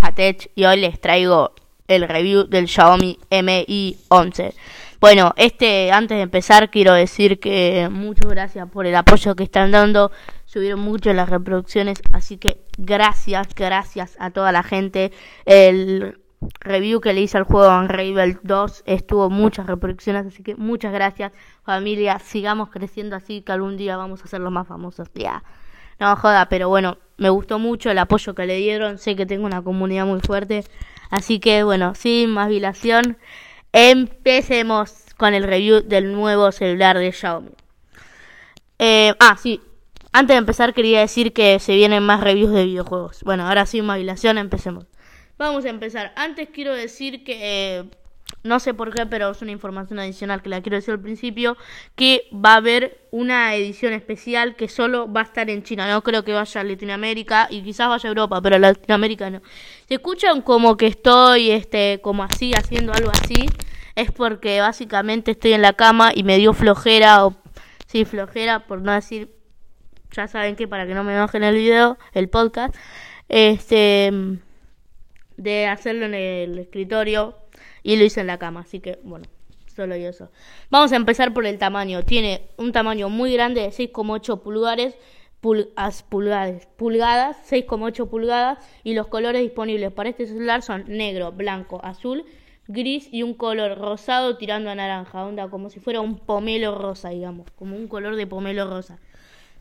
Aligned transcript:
Patech 0.00 0.50
y 0.54 0.64
hoy 0.64 0.80
les 0.80 1.00
traigo 1.00 1.52
el 1.86 2.06
review 2.06 2.44
del 2.44 2.68
Xiaomi 2.68 3.18
Mi 3.42 3.96
11. 4.08 4.54
Bueno, 5.00 5.32
este 5.36 5.92
antes 5.92 6.16
de 6.16 6.22
empezar 6.22 6.70
quiero 6.70 6.92
decir 6.92 7.38
que 7.40 7.88
muchas 7.90 8.28
gracias 8.28 8.68
por 8.68 8.86
el 8.86 8.94
apoyo 8.96 9.36
que 9.36 9.44
están 9.44 9.70
dando. 9.70 10.10
Subieron 10.44 10.80
mucho 10.80 11.12
las 11.12 11.28
reproducciones, 11.28 12.00
así 12.12 12.36
que 12.36 12.62
gracias, 12.78 13.54
gracias 13.54 14.16
a 14.18 14.30
toda 14.30 14.50
la 14.50 14.62
gente. 14.62 15.12
El 15.44 16.18
review 16.60 17.00
que 17.00 17.12
le 17.12 17.20
hice 17.20 17.38
al 17.38 17.44
juego 17.44 17.68
Unravel 17.68 18.38
2 18.42 18.82
estuvo 18.86 19.30
muchas 19.30 19.66
reproducciones, 19.66 20.26
así 20.26 20.42
que 20.42 20.56
muchas 20.56 20.92
gracias 20.92 21.32
familia. 21.62 22.18
Sigamos 22.18 22.70
creciendo 22.70 23.16
así 23.16 23.42
que 23.42 23.52
algún 23.52 23.76
día 23.76 23.96
vamos 23.96 24.24
a 24.24 24.26
ser 24.26 24.40
los 24.40 24.52
más 24.52 24.66
famosos. 24.66 25.08
Ya. 25.14 25.42
No 26.00 26.14
joda, 26.16 26.48
pero 26.48 26.68
bueno, 26.68 26.98
me 27.18 27.28
gustó 27.28 27.58
mucho 27.58 27.90
el 27.90 27.98
apoyo 27.98 28.34
que 28.34 28.46
le 28.46 28.56
dieron. 28.56 28.98
Sé 28.98 29.16
que 29.16 29.26
tengo 29.26 29.44
una 29.44 29.62
comunidad 29.62 30.06
muy 30.06 30.20
fuerte. 30.20 30.64
Así 31.10 31.40
que 31.40 31.62
bueno, 31.64 31.94
sin 31.94 32.30
más 32.30 32.48
dilación, 32.48 33.18
empecemos 33.72 35.04
con 35.16 35.34
el 35.34 35.44
review 35.44 35.82
del 35.82 36.12
nuevo 36.12 36.50
celular 36.52 36.96
de 36.98 37.12
Xiaomi. 37.12 37.50
Eh, 38.78 39.14
ah, 39.18 39.36
sí. 39.40 39.60
Antes 40.12 40.34
de 40.34 40.38
empezar 40.38 40.72
quería 40.72 41.00
decir 41.00 41.32
que 41.32 41.58
se 41.58 41.74
vienen 41.74 42.02
más 42.02 42.22
reviews 42.22 42.52
de 42.52 42.64
videojuegos. 42.64 43.22
Bueno, 43.24 43.46
ahora 43.46 43.66
sin 43.66 43.84
más 43.84 43.98
dilación 43.98 44.38
empecemos. 44.38 44.86
Vamos 45.36 45.64
a 45.64 45.68
empezar. 45.68 46.12
Antes 46.16 46.48
quiero 46.52 46.74
decir 46.74 47.24
que 47.24 47.78
eh, 47.78 47.84
no 48.48 48.58
sé 48.58 48.74
por 48.74 48.92
qué, 48.92 49.06
pero 49.06 49.30
es 49.30 49.42
una 49.42 49.52
información 49.52 49.98
adicional 49.98 50.42
que 50.42 50.48
la 50.48 50.60
quiero 50.62 50.76
decir 50.76 50.94
al 50.94 51.00
principio, 51.00 51.56
que 51.94 52.28
va 52.32 52.54
a 52.54 52.56
haber 52.56 53.06
una 53.10 53.54
edición 53.54 53.92
especial 53.92 54.56
que 54.56 54.68
solo 54.68 55.10
va 55.10 55.20
a 55.20 55.24
estar 55.24 55.48
en 55.50 55.62
China. 55.62 55.88
No 55.88 56.02
creo 56.02 56.24
que 56.24 56.32
vaya 56.32 56.60
a 56.60 56.64
Latinoamérica 56.64 57.46
y 57.50 57.62
quizás 57.62 57.88
vaya 57.88 58.08
a 58.08 58.10
Europa, 58.10 58.40
pero 58.42 58.56
a 58.56 58.58
Latinoamérica 58.58 59.30
no. 59.30 59.42
Si 59.86 59.94
escuchan 59.94 60.42
como 60.42 60.76
que 60.76 60.86
estoy 60.86 61.50
este 61.50 62.00
como 62.02 62.24
así 62.24 62.52
haciendo 62.54 62.92
algo 62.92 63.10
así, 63.10 63.46
es 63.94 64.10
porque 64.10 64.60
básicamente 64.60 65.32
estoy 65.32 65.52
en 65.52 65.62
la 65.62 65.74
cama 65.74 66.10
y 66.14 66.22
me 66.22 66.38
dio 66.38 66.52
flojera 66.54 67.26
o 67.26 67.36
sí, 67.86 68.04
flojera 68.04 68.66
por 68.66 68.80
no 68.80 68.92
decir 68.92 69.30
ya 70.12 70.26
saben 70.26 70.56
que 70.56 70.66
para 70.66 70.86
que 70.86 70.94
no 70.94 71.04
me 71.04 71.12
enojen 71.12 71.42
el 71.42 71.54
video, 71.54 71.98
el 72.14 72.28
podcast, 72.28 72.74
este 73.28 74.10
de 75.36 75.66
hacerlo 75.66 76.06
en 76.06 76.14
el 76.14 76.58
escritorio 76.58 77.36
y 77.88 77.96
lo 77.96 78.04
hice 78.04 78.20
en 78.20 78.26
la 78.26 78.36
cama, 78.36 78.60
así 78.60 78.80
que 78.80 78.98
bueno, 79.02 79.24
solo 79.74 79.96
yo 79.96 80.10
eso. 80.10 80.30
Vamos 80.68 80.92
a 80.92 80.96
empezar 80.96 81.32
por 81.32 81.46
el 81.46 81.56
tamaño. 81.56 82.04
Tiene 82.04 82.42
un 82.58 82.70
tamaño 82.70 83.08
muy 83.08 83.32
grande 83.32 83.62
de 83.62 83.68
6,8 83.68 84.42
pulgares, 84.42 84.94
pulgadas, 85.40 86.66
pulgadas, 86.76 87.38
6,8 87.50 88.10
pulgadas 88.10 88.58
y 88.84 88.92
los 88.92 89.06
colores 89.06 89.40
disponibles 89.40 89.90
para 89.90 90.10
este 90.10 90.26
celular 90.26 90.60
son 90.60 90.84
negro, 90.86 91.32
blanco, 91.32 91.80
azul, 91.82 92.26
gris 92.66 93.08
y 93.10 93.22
un 93.22 93.32
color 93.32 93.78
rosado 93.78 94.36
tirando 94.36 94.68
a 94.68 94.74
naranja, 94.74 95.24
onda 95.24 95.48
como 95.48 95.70
si 95.70 95.80
fuera 95.80 96.02
un 96.02 96.18
pomelo 96.18 96.74
rosa, 96.74 97.08
digamos, 97.08 97.50
como 97.52 97.74
un 97.74 97.88
color 97.88 98.16
de 98.16 98.26
pomelo 98.26 98.68
rosa. 98.68 98.98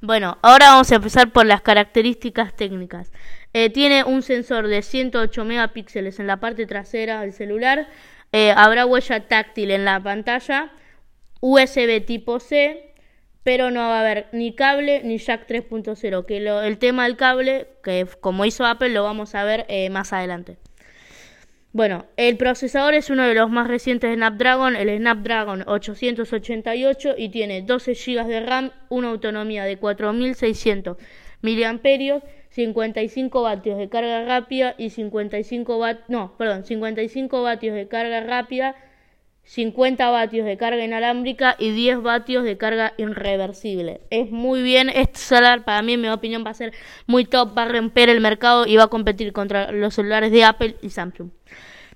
Bueno, 0.00 0.36
ahora 0.42 0.70
vamos 0.70 0.90
a 0.90 0.96
empezar 0.96 1.32
por 1.32 1.46
las 1.46 1.62
características 1.62 2.56
técnicas. 2.56 3.12
Eh, 3.54 3.70
tiene 3.70 4.04
un 4.04 4.22
sensor 4.22 4.66
de 4.66 4.82
108 4.82 5.44
megapíxeles 5.44 6.20
en 6.20 6.26
la 6.26 6.38
parte 6.38 6.66
trasera 6.66 7.22
del 7.22 7.32
celular. 7.32 7.88
Eh, 8.38 8.52
habrá 8.54 8.84
huella 8.84 9.26
táctil 9.28 9.70
en 9.70 9.86
la 9.86 9.98
pantalla. 9.98 10.70
USB 11.40 12.04
tipo 12.04 12.38
C. 12.38 12.92
Pero 13.42 13.70
no 13.70 13.80
va 13.80 13.96
a 13.96 14.00
haber 14.00 14.26
ni 14.32 14.54
cable 14.54 15.00
ni 15.04 15.16
jack 15.16 15.48
3.0. 15.48 16.26
Que 16.26 16.36
el 16.36 16.76
tema 16.76 17.04
del 17.04 17.16
cable, 17.16 17.66
que 17.82 18.06
como 18.20 18.44
hizo 18.44 18.66
Apple, 18.66 18.90
lo 18.90 19.04
vamos 19.04 19.34
a 19.34 19.44
ver 19.44 19.64
eh, 19.68 19.88
más 19.88 20.12
adelante. 20.12 20.58
Bueno, 21.72 22.04
el 22.18 22.36
procesador 22.36 22.92
es 22.92 23.08
uno 23.08 23.22
de 23.22 23.32
los 23.32 23.48
más 23.48 23.68
recientes 23.68 24.10
de 24.10 24.16
Snapdragon, 24.16 24.76
el 24.76 24.94
Snapdragon 24.98 25.64
888 25.66 27.14
y 27.16 27.30
tiene 27.30 27.62
12 27.62 27.94
GB 27.94 28.26
de 28.26 28.40
RAM, 28.40 28.70
una 28.90 29.08
autonomía 29.08 29.64
de 29.64 29.78
4600 29.78 30.98
mAh, 31.42 32.20
55 32.56 33.42
vatios 33.42 33.76
de 33.76 33.90
carga 33.90 34.24
rápida 34.24 34.74
y 34.78 34.88
55 34.88 35.78
vatios, 35.78 36.04
no, 36.08 36.32
perdón, 36.38 36.64
55 36.64 37.42
vatios 37.42 37.74
de 37.74 37.86
carga 37.86 38.22
rápida, 38.22 38.74
50 39.42 40.08
vatios 40.08 40.46
de 40.46 40.56
carga 40.56 40.82
inalámbrica 40.82 41.56
y 41.58 41.72
10 41.72 42.00
vatios 42.00 42.44
de 42.44 42.56
carga 42.56 42.94
irreversible. 42.96 44.00
Es 44.08 44.30
muy 44.30 44.62
bien, 44.62 44.88
este 44.88 45.18
celular 45.18 45.66
para 45.66 45.82
mí 45.82 45.92
en 45.92 46.00
mi 46.00 46.08
opinión 46.08 46.46
va 46.46 46.50
a 46.50 46.54
ser 46.54 46.72
muy 47.06 47.26
top, 47.26 47.56
va 47.56 47.64
a 47.64 47.68
romper 47.68 48.08
el 48.08 48.22
mercado 48.22 48.66
y 48.66 48.76
va 48.76 48.84
a 48.84 48.88
competir 48.88 49.34
contra 49.34 49.70
los 49.70 49.92
celulares 49.92 50.32
de 50.32 50.42
Apple 50.42 50.76
y 50.80 50.88
Samsung. 50.88 51.28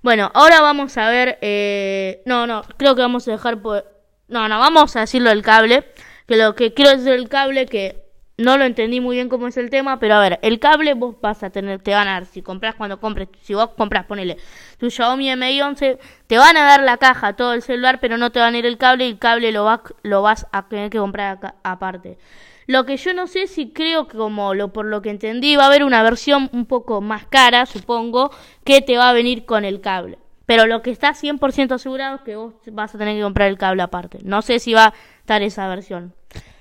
Bueno, 0.02 0.30
ahora 0.34 0.60
vamos 0.60 0.98
a 0.98 1.08
ver. 1.08 1.38
Eh, 1.40 2.22
no, 2.26 2.46
no, 2.46 2.64
creo 2.76 2.94
que 2.94 3.00
vamos 3.00 3.26
a 3.28 3.32
dejar 3.32 3.62
por. 3.62 3.86
No, 4.28 4.46
no, 4.46 4.58
vamos 4.58 4.94
a 4.96 5.00
decirlo 5.00 5.30
del 5.30 5.42
cable. 5.42 5.84
Que 6.26 6.36
lo 6.36 6.54
que 6.54 6.74
quiero 6.74 6.90
decir 6.90 7.12
del 7.12 7.28
cable, 7.30 7.66
que 7.66 7.99
no 8.40 8.56
lo 8.56 8.64
entendí 8.64 9.00
muy 9.00 9.16
bien 9.16 9.28
cómo 9.28 9.46
es 9.46 9.56
el 9.56 9.70
tema, 9.70 10.00
pero 10.00 10.14
a 10.14 10.20
ver, 10.20 10.38
el 10.42 10.58
cable 10.58 10.94
vos 10.94 11.14
vas 11.20 11.42
a 11.42 11.50
tener, 11.50 11.80
te 11.80 11.92
van 11.92 12.08
a 12.08 12.12
dar, 12.12 12.26
si 12.26 12.42
compras 12.42 12.74
cuando 12.74 12.98
compres, 12.98 13.28
si 13.42 13.54
vos 13.54 13.70
compras, 13.76 14.06
ponele 14.06 14.38
tu 14.78 14.90
Xiaomi 14.90 15.36
Mi 15.36 15.60
11, 15.60 15.98
te 16.26 16.38
van 16.38 16.56
a 16.56 16.64
dar 16.64 16.82
la 16.82 16.96
caja, 16.96 17.34
todo 17.34 17.52
el 17.52 17.62
celular, 17.62 18.00
pero 18.00 18.16
no 18.16 18.32
te 18.32 18.40
van 18.40 18.54
a 18.54 18.58
ir 18.58 18.66
el 18.66 18.78
cable 18.78 19.06
y 19.06 19.10
el 19.10 19.18
cable 19.18 19.52
lo, 19.52 19.64
vas, 19.64 19.80
lo 20.02 20.22
vas 20.22 20.46
a 20.52 20.68
tener 20.68 20.90
que 20.90 20.98
comprar 20.98 21.36
acá, 21.36 21.54
aparte. 21.62 22.18
Lo 22.66 22.86
que 22.86 22.96
yo 22.96 23.12
no 23.12 23.26
sé 23.26 23.46
si 23.46 23.72
creo 23.72 24.06
que 24.06 24.16
como 24.16 24.54
lo 24.54 24.72
por 24.72 24.86
lo 24.86 25.02
que 25.02 25.10
entendí 25.10 25.56
va 25.56 25.64
a 25.64 25.66
haber 25.66 25.84
una 25.84 26.02
versión 26.02 26.48
un 26.52 26.66
poco 26.66 27.00
más 27.00 27.26
cara, 27.26 27.66
supongo, 27.66 28.30
que 28.64 28.80
te 28.80 28.96
va 28.96 29.10
a 29.10 29.12
venir 29.12 29.44
con 29.44 29.64
el 29.64 29.80
cable. 29.80 30.18
Pero 30.46 30.66
lo 30.66 30.80
que 30.80 30.90
está 30.90 31.10
100% 31.10 31.72
asegurado 31.72 32.16
es 32.16 32.22
que 32.22 32.36
vos 32.36 32.54
vas 32.72 32.94
a 32.94 32.98
tener 32.98 33.16
que 33.16 33.22
comprar 33.22 33.48
el 33.48 33.58
cable 33.58 33.82
aparte. 33.82 34.18
No 34.22 34.40
sé 34.40 34.60
si 34.60 34.72
va 34.72 34.86
a 34.86 34.94
estar 35.20 35.42
esa 35.42 35.68
versión. 35.68 36.14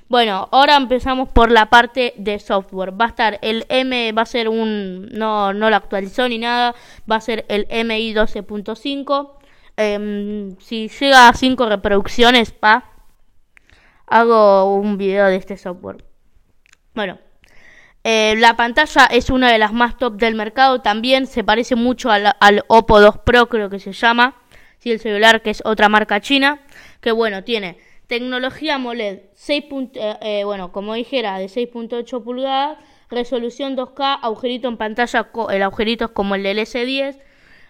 Bueno, 0.10 0.50
ahora 0.52 0.76
empezamos 0.76 1.30
por 1.30 1.52
la 1.52 1.70
parte 1.70 2.16
de 2.18 2.40
software. 2.40 3.00
Va 3.00 3.06
a 3.06 3.10
estar 3.10 3.40
el 3.44 3.66
M, 3.70 4.12
va 4.14 4.24
a 4.24 4.26
ser 4.26 4.50
un, 4.50 5.08
no, 5.12 5.54
no 5.54 5.70
lo 5.70 5.76
actualizó 5.76 6.28
ni 6.28 6.40
nada, 6.40 6.74
va 7.10 7.18
a 7.18 7.22
ser 7.22 7.46
el 7.48 7.68
MI 7.70 8.16
12.5. 8.16 9.38
Em, 9.78 10.58
si 10.60 10.88
llega 10.90 11.30
a 11.30 11.34
5 11.34 11.70
reproducciones, 11.70 12.52
pa, 12.52 12.92
hago 14.08 14.76
un 14.76 14.98
video 14.98 15.28
de 15.28 15.36
este 15.36 15.58
software. 15.58 16.04
Bueno, 16.96 17.20
eh, 18.04 18.34
la 18.38 18.56
pantalla 18.56 19.06
es 19.06 19.30
una 19.30 19.52
de 19.52 19.60
las 19.60 19.74
más 19.74 19.98
top 19.98 20.16
del 20.16 20.34
mercado. 20.34 20.82
También 20.82 21.28
se 21.28 21.44
parece 21.44 21.76
mucho 21.76 22.10
al, 22.10 22.64
Oppo 22.68 23.00
2 23.00 23.20
Pro, 23.20 23.48
creo 23.48 23.70
que 23.70 23.80
se 23.80 23.94
llama. 23.94 24.42
Sí, 24.80 24.92
el 24.92 25.00
celular 25.00 25.44
que 25.44 25.52
es 25.52 25.62
otra 25.66 25.88
marca 25.88 26.20
china. 26.20 26.62
Que 27.00 27.12
bueno, 27.12 27.44
tiene 27.44 27.78
tecnología 28.10 28.76
AMOLED 28.76 29.22
6. 29.36 29.64
Eh, 29.94 30.18
eh, 30.22 30.44
bueno, 30.44 30.74
como 30.74 30.96
dijera, 30.96 31.38
de 31.38 31.46
6.8 31.46 32.24
pulgadas. 32.24 32.78
Resolución 33.10 33.78
2K, 33.78 34.20
agujerito 34.22 34.68
en 34.68 34.78
pantalla. 34.78 35.30
El 35.50 35.64
agujerito 35.64 36.06
es 36.06 36.12
como 36.12 36.36
el 36.36 36.44
del 36.44 36.60
S10 36.60 37.20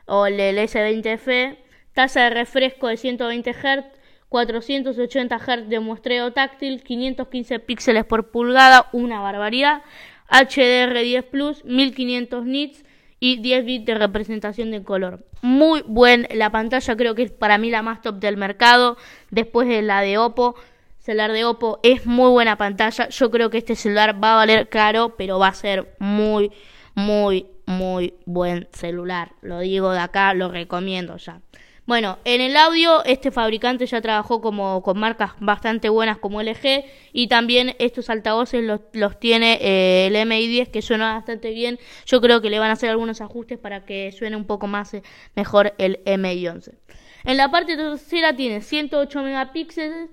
o 0.07 0.25
el 0.25 0.37
del 0.37 0.57
S20F. 0.57 1.57
Tasa 1.93 2.23
de 2.23 2.29
refresco 2.31 2.87
de 2.87 2.97
120 2.97 3.53
Hz 3.53 3.99
480 4.29 5.39
Hz 5.39 5.69
de 5.69 5.79
muestreo 5.79 6.31
táctil, 6.31 6.83
515 6.83 7.59
píxeles 7.59 8.05
por 8.05 8.29
pulgada, 8.31 8.87
una 8.93 9.19
barbaridad, 9.21 9.81
HDR10 10.29 11.23
Plus, 11.23 11.65
1500 11.65 12.45
nits 12.45 12.85
y 13.19 13.37
10 13.41 13.65
bits 13.65 13.85
de 13.85 13.95
representación 13.95 14.71
de 14.71 14.83
color. 14.83 15.25
Muy 15.41 15.83
buen, 15.85 16.27
la 16.33 16.51
pantalla 16.51 16.95
creo 16.95 17.15
que 17.15 17.23
es 17.23 17.31
para 17.31 17.57
mí 17.57 17.69
la 17.69 17.81
más 17.81 18.01
top 18.01 18.15
del 18.15 18.37
mercado, 18.37 18.97
después 19.29 19.67
de 19.67 19.81
la 19.81 20.01
de 20.01 20.17
Oppo. 20.17 20.55
Celular 20.99 21.31
de 21.31 21.45
Oppo 21.45 21.79
es 21.83 22.05
muy 22.05 22.29
buena 22.29 22.57
pantalla. 22.57 23.09
Yo 23.09 23.31
creo 23.31 23.49
que 23.49 23.57
este 23.57 23.75
celular 23.75 24.21
va 24.21 24.33
a 24.33 24.35
valer 24.35 24.69
caro, 24.69 25.15
pero 25.17 25.39
va 25.39 25.47
a 25.47 25.53
ser 25.53 25.95
muy, 25.99 26.51
muy, 26.93 27.47
muy 27.65 28.13
buen 28.25 28.67
celular. 28.71 29.31
Lo 29.41 29.59
digo 29.59 29.91
de 29.91 29.99
acá, 29.99 30.33
lo 30.33 30.49
recomiendo 30.49 31.17
ya. 31.17 31.41
Bueno, 31.89 32.19
en 32.23 32.39
el 32.39 32.55
audio 32.55 33.03
este 33.03 33.31
fabricante 33.31 33.87
ya 33.87 33.99
trabajó 33.99 34.41
como 34.41 34.83
con 34.83 34.99
marcas 34.99 35.31
bastante 35.39 35.89
buenas 35.89 36.19
como 36.19 36.39
LG 36.39 36.85
y 37.13 37.27
también 37.29 37.75
estos 37.79 38.11
altavoces 38.11 38.63
los, 38.63 39.19
tiene 39.19 39.57
eh, 39.59 40.05
el 40.05 40.15
MI10 40.15 40.69
que 40.69 40.83
suena 40.83 41.15
bastante 41.15 41.49
bien. 41.49 41.79
Yo 42.05 42.21
creo 42.21 42.41
que 42.41 42.51
le 42.51 42.59
van 42.59 42.69
a 42.69 42.73
hacer 42.73 42.91
algunos 42.91 43.21
ajustes 43.21 43.57
para 43.57 43.85
que 43.85 44.11
suene 44.11 44.35
un 44.35 44.45
poco 44.45 44.67
más 44.67 44.93
eh, 44.93 45.01
mejor 45.35 45.73
el 45.79 46.03
MI11. 46.03 46.75
En 47.23 47.37
la 47.37 47.49
parte 47.49 47.75
trasera 47.75 48.35
tiene 48.35 48.61
108 48.61 49.23
megapíxeles 49.23 50.11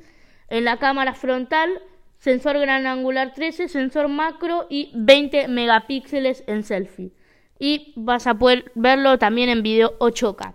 en 0.49 0.65
la 0.65 0.79
cámara 0.79 1.13
frontal, 1.13 1.83
sensor 2.17 2.59
gran 2.59 2.87
angular 2.87 3.35
13, 3.35 3.69
sensor 3.69 4.09
macro 4.09 4.67
y 4.71 4.93
20 4.95 5.49
megapíxeles 5.49 6.43
en 6.47 6.63
selfie. 6.63 7.13
Y 7.59 7.93
vas 7.97 8.27
a 8.27 8.33
poder 8.33 8.73
verlo 8.75 9.19
también 9.19 9.51
en 9.51 9.63
video 9.63 9.99
8K. 9.99 10.55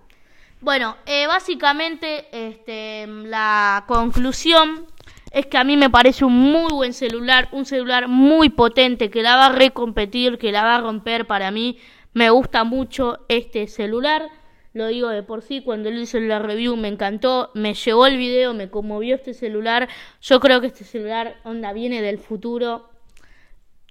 Bueno, 0.62 0.96
eh, 1.08 1.26
básicamente 1.26 2.28
este, 2.32 3.08
la 3.08 3.84
conclusión 3.88 4.86
es 5.32 5.48
que 5.48 5.58
a 5.58 5.64
mí 5.64 5.76
me 5.76 5.90
parece 5.90 6.24
un 6.24 6.38
muy 6.38 6.72
buen 6.72 6.94
celular, 6.94 7.50
un 7.52 7.66
celular 7.66 8.08
muy 8.08 8.50
potente 8.50 9.10
que 9.10 9.24
la 9.24 9.36
va 9.36 9.48
a 9.48 9.52
recompetir, 9.54 10.38
que 10.38 10.52
la 10.52 10.64
va 10.64 10.76
a 10.76 10.82
romper 10.82 11.26
para 11.26 11.50
mí, 11.50 11.80
Me 12.14 12.30
gusta 12.30 12.64
mucho 12.64 13.26
este 13.28 13.68
celular. 13.68 14.30
Lo 14.74 14.88
digo 14.88 15.10
de 15.10 15.24
por 15.24 15.42
sí, 15.42 15.62
cuando 15.64 15.90
él 15.90 15.98
hizo 15.98 16.20
la 16.20 16.40
review 16.40 16.76
me 16.76 16.90
encantó, 16.90 17.50
me 17.56 17.74
llegó 17.74 18.06
el 18.06 18.18
video, 18.18 18.54
me 18.54 18.70
conmovió 18.70 19.16
este 19.16 19.34
celular. 19.34 19.90
Yo 20.22 20.40
creo 20.42 20.62
que 20.62 20.68
este 20.68 20.84
celular, 20.84 21.38
onda, 21.44 21.74
viene 21.74 22.02
del 22.02 22.20
futuro. 22.20 22.90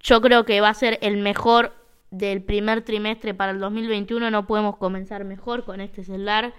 Yo 0.01 0.21
creo 0.21 0.45
que 0.45 0.61
va 0.61 0.69
a 0.69 0.73
ser 0.73 0.99
el 1.01 1.17
mejor 1.17 1.73
del 2.11 2.43
primer 2.43 2.83
trimestre 2.83 3.33
para 3.33 3.51
el 3.51 3.59
2021. 3.59 4.29
No 4.29 4.45
podemos 4.45 4.77
comenzar 4.77 5.23
mejor 5.23 5.63
con 5.63 5.81
este 5.81 6.03
celular. 6.03 6.53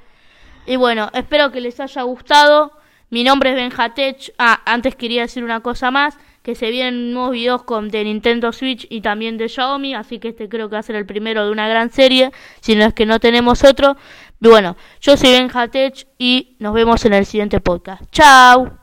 Y 0.66 0.76
bueno, 0.76 1.10
espero 1.12 1.52
que 1.52 1.60
les 1.60 1.78
haya 1.78 2.02
gustado. 2.02 2.72
Mi 3.10 3.24
nombre 3.24 3.50
es 3.50 3.56
Benjatech. 3.56 4.32
Ah, 4.38 4.62
antes 4.64 4.96
quería 4.96 5.22
decir 5.22 5.44
una 5.44 5.60
cosa 5.60 5.90
más 5.90 6.18
que 6.42 6.54
se 6.54 6.70
vienen 6.70 7.12
nuevos 7.12 7.32
videos 7.32 7.62
con 7.62 7.88
de 7.88 8.04
Nintendo 8.04 8.52
Switch 8.52 8.86
y 8.90 9.00
también 9.00 9.38
de 9.38 9.48
Xiaomi, 9.48 9.94
así 9.94 10.18
que 10.18 10.28
este 10.28 10.48
creo 10.48 10.68
que 10.68 10.74
va 10.74 10.80
a 10.80 10.82
ser 10.82 10.96
el 10.96 11.06
primero 11.06 11.44
de 11.44 11.52
una 11.52 11.68
gran 11.68 11.90
serie, 11.90 12.32
si 12.60 12.74
no 12.74 12.84
es 12.84 12.94
que 12.94 13.06
no 13.06 13.20
tenemos 13.20 13.62
otro. 13.64 13.96
Y 14.40 14.48
bueno, 14.48 14.76
yo 15.00 15.16
soy 15.16 15.30
Benjatech 15.30 16.08
y 16.18 16.56
nos 16.58 16.74
vemos 16.74 17.04
en 17.04 17.12
el 17.12 17.26
siguiente 17.26 17.60
podcast. 17.60 18.02
Chao. 18.10 18.78